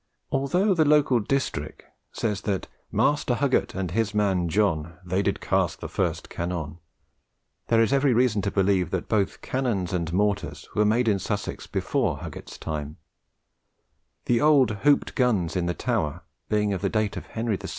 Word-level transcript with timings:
Although 0.31 0.73
the 0.73 0.83
local 0.83 1.21
distich 1.21 1.81
says 2.11 2.41
that 2.49 2.65
"Master 2.91 3.35
Huggett 3.35 3.75
and 3.75 3.91
his 3.91 4.15
man 4.15 4.49
John 4.49 4.97
They 5.05 5.21
did 5.21 5.39
cast 5.39 5.79
the 5.79 5.87
first 5.87 6.27
cannon," 6.27 6.79
there 7.67 7.83
is 7.83 7.93
every 7.93 8.11
reason 8.11 8.41
to 8.41 8.49
believe 8.49 8.89
that 8.89 9.07
both 9.07 9.41
cannons 9.41 9.93
and 9.93 10.11
mortars 10.11 10.67
were 10.73 10.85
made 10.85 11.07
in 11.07 11.19
Sussex 11.19 11.67
before 11.67 12.17
Huggett's 12.17 12.57
time; 12.57 12.97
the 14.25 14.41
old 14.41 14.71
hooped 14.81 15.13
guns 15.13 15.55
in 15.55 15.67
the 15.67 15.75
Tower 15.75 16.23
being 16.49 16.73
of 16.73 16.81
the 16.81 16.89
date 16.89 17.15
of 17.15 17.27
Henry 17.27 17.57
VI. 17.57 17.69